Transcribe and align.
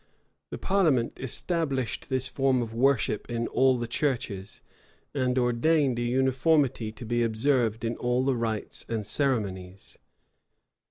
The 0.49 0.57
parliament 0.57 1.19
established 1.19 2.09
this 2.09 2.27
form 2.27 2.63
of 2.63 2.73
worship 2.73 3.29
in 3.29 3.45
all 3.45 3.77
the 3.77 3.85
churches, 3.87 4.63
and 5.13 5.37
ordained 5.37 5.99
a 5.99 6.01
uniformity 6.01 6.91
to 6.93 7.05
be 7.05 7.21
observed 7.21 7.85
in 7.85 7.95
all 7.97 8.25
the 8.25 8.35
rites 8.35 8.83
and 8.89 9.05
ceremonies. 9.05 9.99